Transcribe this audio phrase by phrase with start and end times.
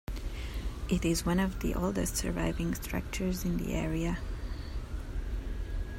[0.89, 4.17] It is one of the oldest surviving structures in the area.